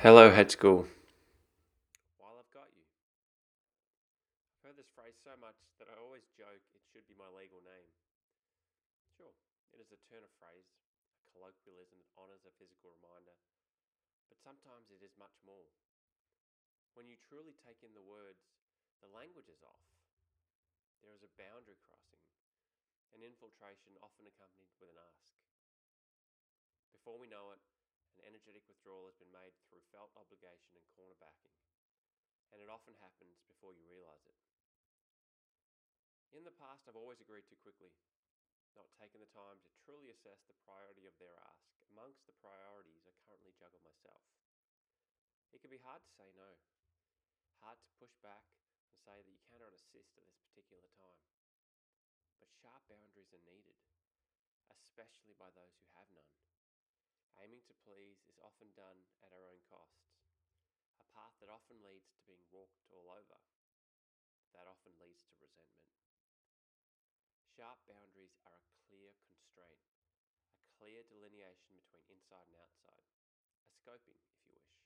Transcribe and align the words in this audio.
Hello, 0.00 0.32
Hedge 0.32 0.56
School. 0.56 0.88
While 2.16 2.40
I've 2.40 2.48
got 2.56 2.72
you, 2.72 2.88
I've 4.56 4.72
heard 4.72 4.80
this 4.80 4.88
phrase 4.96 5.12
so 5.20 5.36
much 5.36 5.60
that 5.76 5.92
I 5.92 6.00
always 6.00 6.24
joke 6.40 6.64
it 6.72 6.80
should 6.88 7.04
be 7.04 7.12
my 7.20 7.28
legal 7.36 7.60
name. 7.60 7.92
Sure, 9.12 9.36
it 9.76 9.76
is 9.76 9.92
a 9.92 10.00
turn 10.08 10.24
of 10.24 10.32
phrase, 10.40 10.64
a 11.20 11.28
colloquialism 11.36 12.00
that 12.00 12.16
honours 12.16 12.48
a 12.48 12.56
physical 12.56 12.96
reminder, 12.96 13.36
but 14.32 14.40
sometimes 14.40 14.88
it 14.88 15.04
is 15.04 15.12
much 15.20 15.36
more. 15.44 15.68
When 16.96 17.04
you 17.04 17.20
truly 17.20 17.52
take 17.60 17.84
in 17.84 17.92
the 17.92 18.00
words, 18.00 18.40
the 19.04 19.12
language 19.12 19.52
is 19.52 19.60
off. 19.60 19.84
There 21.04 21.12
is 21.12 21.28
a 21.28 21.36
boundary 21.36 21.76
crossing, 21.84 22.24
an 23.12 23.20
infiltration 23.20 24.00
often 24.00 24.24
accompanied 24.24 24.72
with 24.80 24.96
an 24.96 25.00
ask. 25.12 25.36
Before 26.88 27.20
we 27.20 27.28
know 27.28 27.52
it, 27.52 27.60
an 28.20 28.36
energetic 28.36 28.60
withdrawal 28.68 29.08
has 29.08 29.16
been 29.16 29.32
made 29.32 29.56
through 29.64 29.80
backing, 31.20 31.54
and 32.50 32.58
it 32.58 32.72
often 32.72 32.96
happens 32.98 33.44
before 33.46 33.76
you 33.76 33.84
realize 33.86 34.24
it. 34.24 34.40
In 36.32 36.42
the 36.42 36.56
past, 36.56 36.88
I've 36.88 36.98
always 36.98 37.20
agreed 37.20 37.44
too 37.46 37.60
quickly, 37.60 37.92
not 38.74 38.88
taking 38.96 39.20
the 39.20 39.30
time 39.34 39.60
to 39.60 39.70
truly 39.84 40.08
assess 40.10 40.40
the 40.46 40.56
priority 40.64 41.04
of 41.04 41.14
their 41.20 41.36
ask 41.44 41.68
amongst 41.90 42.22
the 42.24 42.38
priorities 42.38 43.02
I 43.04 43.12
currently 43.26 43.52
juggle 43.58 43.82
myself. 43.82 44.22
It 45.50 45.58
can 45.58 45.74
be 45.74 45.82
hard 45.82 46.06
to 46.06 46.14
say 46.14 46.30
no, 46.38 46.62
hard 47.58 47.82
to 47.82 47.98
push 47.98 48.14
back 48.22 48.46
and 48.86 48.94
say 49.02 49.18
that 49.18 49.34
you 49.34 49.42
cannot 49.50 49.74
assist 49.74 50.14
at 50.14 50.24
this 50.24 50.38
particular 50.46 50.86
time. 50.94 51.20
But 52.38 52.54
sharp 52.62 52.86
boundaries 52.86 53.34
are 53.34 53.42
needed, 53.44 53.76
especially 54.70 55.34
by 55.34 55.50
those 55.52 55.74
who 55.82 55.90
have 55.98 56.08
none. 56.14 56.30
Aiming 57.42 57.66
to 57.66 57.74
please 57.82 58.22
is 58.30 58.38
often 58.38 58.70
done 58.78 59.02
at 59.26 59.34
our 59.34 59.44
own 59.50 59.60
costs, 59.66 60.19
path 61.14 61.34
that 61.42 61.52
often 61.52 61.82
leads 61.84 62.10
to 62.14 62.22
being 62.26 62.46
walked 62.50 62.80
all 62.90 63.10
over, 63.10 63.38
that 64.54 64.66
often 64.66 64.96
leads 64.98 65.26
to 65.30 65.38
resentment. 65.38 65.90
Sharp 67.44 67.82
boundaries 67.84 68.34
are 68.46 68.56
a 68.56 68.66
clear 68.88 69.12
constraint, 69.26 69.84
a 70.56 70.66
clear 70.78 71.04
delineation 71.04 71.76
between 71.76 72.06
inside 72.08 72.48
and 72.48 72.56
outside, 72.56 73.06
a 73.66 73.70
scoping, 73.74 74.22
if 74.32 74.40
you 74.46 74.54
wish. 74.56 74.80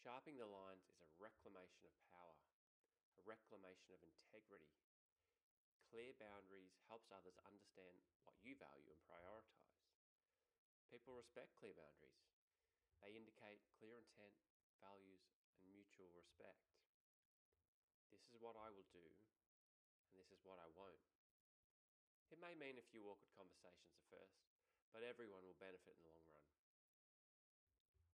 Sharpening 0.00 0.40
the 0.40 0.48
lines 0.48 0.88
is 0.88 0.98
a 1.04 1.12
reclamation 1.20 1.84
of 1.84 1.94
power, 2.08 2.40
a 3.14 3.22
reclamation 3.22 3.92
of 3.92 4.00
integrity. 4.02 4.80
Clear 5.92 6.16
boundaries 6.16 6.74
helps 6.88 7.12
others 7.12 7.36
understand 7.44 8.00
what 8.24 8.38
you 8.40 8.56
value 8.56 8.90
and 8.90 9.02
prioritize. 9.04 9.76
People 10.90 11.14
respect 11.14 11.54
clear 11.54 11.74
boundaries. 11.76 12.26
They 12.98 13.14
indicate 13.14 13.62
clear 13.78 13.96
intent, 13.96 14.36
values, 14.80 15.22
and 15.60 15.68
mutual 15.70 16.08
respect. 16.16 16.64
This 18.08 18.24
is 18.26 18.34
what 18.40 18.56
I 18.56 18.72
will 18.72 18.88
do, 18.90 19.06
and 20.10 20.16
this 20.16 20.32
is 20.32 20.42
what 20.42 20.58
I 20.58 20.66
won't. 20.72 21.04
It 22.32 22.40
may 22.40 22.56
mean 22.56 22.80
a 22.80 22.90
few 22.90 23.06
awkward 23.06 23.30
conversations 23.36 23.92
at 23.94 24.06
first, 24.08 24.40
but 24.90 25.06
everyone 25.06 25.44
will 25.44 25.58
benefit 25.60 25.94
in 25.98 26.04
the 26.06 26.14
long 26.14 26.30
run. 26.32 26.48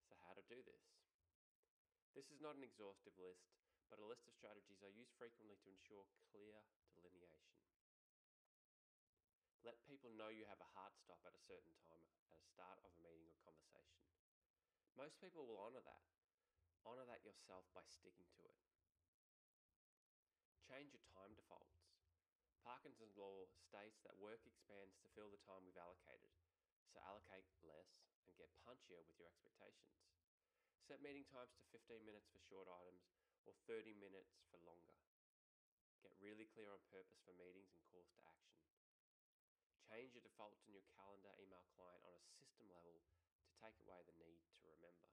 So, 0.09 0.17
how 0.25 0.33
to 0.35 0.45
do 0.45 0.59
this? 0.65 0.83
This 2.17 2.33
is 2.33 2.41
not 2.41 2.57
an 2.57 2.65
exhaustive 2.65 3.13
list, 3.21 3.45
but 3.93 4.01
a 4.01 4.09
list 4.09 4.25
of 4.25 4.33
strategies 4.33 4.81
I 4.81 4.89
use 4.89 5.13
frequently 5.15 5.55
to 5.61 5.69
ensure 5.69 6.03
clear 6.33 6.65
delineation. 6.97 7.53
Let 9.61 9.77
people 9.85 10.09
know 10.17 10.33
you 10.33 10.49
have 10.49 10.63
a 10.63 10.73
hard 10.73 10.97
stop 10.97 11.21
at 11.27 11.37
a 11.37 11.43
certain 11.45 11.77
time 11.85 12.09
at 12.33 12.41
a 12.41 12.47
start 12.49 12.81
of 12.81 12.89
a 12.89 13.03
meeting 13.05 13.29
or 13.29 13.37
conversation. 13.45 14.01
Most 14.97 15.21
people 15.21 15.45
will 15.45 15.61
honour 15.61 15.85
that. 15.85 16.16
Honour 16.87 17.03
that 17.11 17.19
yourself 17.27 17.67
by 17.75 17.83
sticking 17.83 18.31
to 18.39 18.47
it. 18.47 18.55
Change 20.63 20.95
your 20.95 21.03
time 21.11 21.35
defaults. 21.35 21.83
Parkinson's 22.63 23.19
law 23.19 23.43
states 23.59 23.99
that 24.07 24.15
work 24.15 24.39
expands 24.47 24.95
to 25.03 25.11
fill 25.11 25.27
the 25.27 25.43
time 25.43 25.67
we've 25.67 25.75
allocated, 25.75 26.31
so 26.87 27.03
allocate 27.03 27.43
less 27.67 27.91
and 28.23 28.39
get 28.39 28.47
punchier 28.63 29.03
with 29.03 29.19
your 29.19 29.27
expectations. 29.27 29.99
Set 30.87 31.03
meeting 31.03 31.27
times 31.27 31.51
to 31.59 31.63
15 31.75 32.07
minutes 32.07 32.31
for 32.31 32.39
short 32.47 32.71
items 32.71 33.03
or 33.43 33.51
30 33.67 33.91
minutes 33.99 34.39
for 34.47 34.55
longer. 34.63 34.95
Get 35.99 36.15
really 36.23 36.47
clear 36.55 36.71
on 36.71 36.79
purpose 36.87 37.19
for 37.27 37.35
meetings 37.35 37.75
and 37.75 37.83
calls 37.91 38.07
to 38.15 38.23
action. 38.23 38.55
Change 39.91 40.15
your 40.15 40.23
defaults 40.23 40.63
in 40.67 40.71
your 40.71 40.87
calendar 40.95 41.35
email 41.39 41.67
client 41.75 42.03
on 42.07 42.15
a 42.15 42.23
system 42.39 42.67
level 42.71 43.03
to 43.43 43.51
take 43.59 43.75
away 43.83 44.03
the 44.07 44.15
need 44.19 44.39
to 44.59 44.71
remember. 44.71 45.07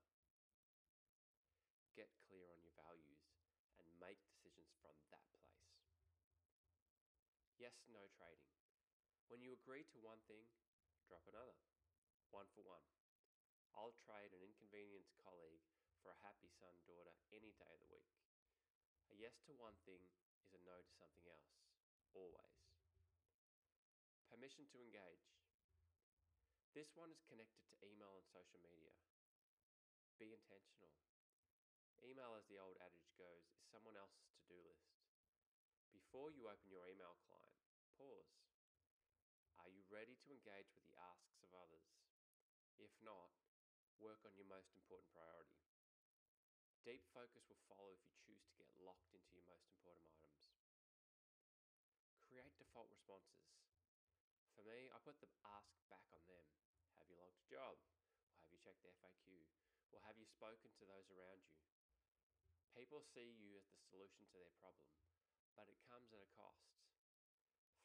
Get 1.94 2.10
clear 2.26 2.50
on 2.50 2.58
your 2.58 2.74
values 2.74 3.22
and 3.78 3.86
make 4.04 4.20
decisions 4.28 4.68
from 4.84 4.92
that 5.08 5.24
place. 5.32 5.64
Yes, 7.56 7.72
no 7.88 8.04
trading. 8.12 8.52
When 9.32 9.40
you 9.40 9.56
agree 9.56 9.88
to 9.96 10.04
one 10.04 10.20
thing, 10.28 10.44
drop 11.08 11.24
another. 11.24 11.56
One 12.28 12.50
for 12.52 12.60
one. 12.60 12.84
I'll 13.72 13.96
trade 14.04 14.36
an 14.36 14.44
inconvenienced 14.44 15.16
colleague 15.24 15.64
for 16.04 16.12
a 16.12 16.20
happy 16.20 16.52
son 16.52 16.76
daughter 16.84 17.16
any 17.32 17.56
day 17.56 17.72
of 17.80 17.88
the 17.88 17.88
week. 17.88 18.12
A 19.08 19.16
yes 19.16 19.40
to 19.48 19.56
one 19.56 19.80
thing 19.88 20.04
is 20.44 20.52
a 20.52 20.60
no 20.60 20.84
to 20.84 20.92
something 21.00 21.24
else, 21.24 21.56
always. 22.12 22.60
Permission 24.28 24.68
to 24.68 24.82
engage. 24.84 25.24
This 26.76 26.92
one 26.92 27.08
is 27.08 27.22
connected 27.24 27.64
to 27.70 27.80
email 27.86 28.18
and 28.18 28.26
social 28.28 28.60
media. 28.60 28.92
Be 30.18 30.34
intentional. 30.34 30.90
Email, 32.04 32.36
as 32.36 32.44
the 32.52 32.60
old 32.60 32.76
adage 32.84 33.08
goes, 33.16 33.48
is 33.56 33.63
someone 33.74 33.98
else's 33.98 34.30
to 34.38 34.46
do 34.46 34.62
list. 34.62 34.86
Before 35.90 36.30
you 36.30 36.46
open 36.46 36.70
your 36.70 36.86
email 36.86 37.18
client, 37.26 37.58
pause. 37.98 38.30
Are 39.58 39.66
you 39.66 39.82
ready 39.90 40.14
to 40.14 40.30
engage 40.30 40.70
with 40.78 40.86
the 40.86 40.94
asks 40.94 41.42
of 41.42 41.50
others? 41.50 41.90
If 42.78 42.94
not, 43.02 43.34
work 43.98 44.22
on 44.22 44.38
your 44.38 44.46
most 44.46 44.70
important 44.78 45.10
priority. 45.10 45.58
Deep 46.86 47.02
focus 47.10 47.42
will 47.50 47.58
follow 47.66 47.90
if 47.90 48.06
you 48.06 48.14
choose 48.22 48.46
to 48.46 48.54
get 48.54 48.70
locked 48.78 49.10
into 49.10 49.34
your 49.34 49.46
most 49.50 49.66
important 49.74 50.06
items. 50.22 50.54
Create 52.30 52.54
default 52.54 52.94
responses. 52.94 53.42
For 54.54 54.62
me, 54.62 54.86
I 54.94 55.02
put 55.02 55.18
the 55.18 55.30
ask 55.42 55.74
back 55.90 56.06
on 56.14 56.22
them. 56.30 56.46
Have 57.02 57.10
you 57.10 57.18
logged 57.18 57.42
a 57.42 57.48
job? 57.50 57.74
Or 58.38 58.46
have 58.46 58.54
you 58.54 58.58
checked 58.62 58.86
the 58.86 58.94
FAQ? 59.02 59.50
Or 59.90 59.98
have 60.06 60.14
you 60.14 60.26
spoken 60.30 60.70
to 60.78 60.84
those 60.86 61.10
around 61.10 61.42
you? 61.50 61.73
People 62.74 63.06
see 63.14 63.30
you 63.38 63.54
as 63.54 63.66
the 63.70 63.78
solution 63.88 64.26
to 64.28 64.36
their 64.36 64.50
problem, 64.58 64.90
but 65.54 65.70
it 65.70 65.78
comes 65.86 66.10
at 66.10 66.20
a 66.20 66.30
cost. 66.34 66.74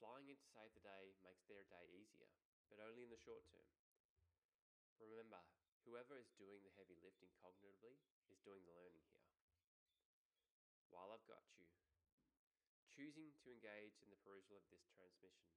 Flying 0.01 0.27
in 0.27 0.37
to 0.41 0.49
save 0.49 0.73
the 0.73 0.83
day 0.83 1.13
makes 1.21 1.45
their 1.45 1.63
day 1.69 1.85
easier, 1.93 2.29
but 2.67 2.81
only 2.81 3.05
in 3.05 3.13
the 3.13 3.21
short 3.21 3.45
term. 3.53 3.69
Remember, 4.99 5.39
whoever 5.87 6.19
is 6.19 6.33
doing 6.35 6.65
the 6.65 6.75
heavy 6.75 6.97
lifting 6.99 7.31
cognitively 7.39 8.01
is 8.27 8.41
doing 8.43 8.65
the 8.67 8.75
learning 8.75 9.05
here. 9.13 9.29
While 10.91 11.13
I've 11.13 11.29
got 11.29 11.45
you, 11.55 11.69
choosing 12.89 13.31
to 13.45 13.53
engage 13.53 14.01
in 14.03 14.11
the 14.11 14.19
perusal 14.25 14.59
of 14.59 14.67
this 14.73 14.83
transmission 14.91 15.49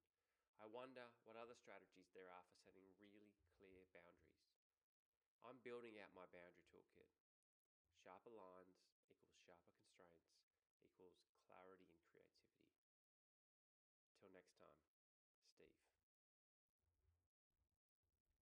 I 0.63 0.71
wonder 0.71 1.03
what 1.27 1.35
other 1.35 1.59
strategies 1.59 2.07
there 2.15 2.31
are 2.31 2.47
for 2.47 2.55
setting 2.63 2.87
really 3.03 3.35
clear 3.59 3.83
boundaries. 3.91 4.47
I'm 5.43 5.59
building 5.67 5.99
out 5.99 6.15
my 6.15 6.23
boundary 6.31 6.63
toolkit. 6.71 7.11
Sharper 7.99 8.31
lines 8.31 8.82
sharper 9.53 9.65
constraints 9.65 9.85
equals 9.85 9.92